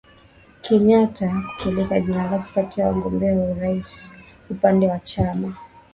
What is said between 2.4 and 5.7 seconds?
kati ya wagombea wa urais upande wa chama